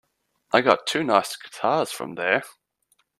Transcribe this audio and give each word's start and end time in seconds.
I 0.51 0.61
got 0.61 0.87
two 0.87 1.03
nice 1.03 1.35
guitars 1.37 1.91
from 1.91 2.15
there. 2.15 2.41